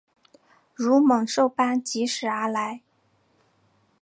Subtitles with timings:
[0.73, 2.81] 如猛兽般疾驶而来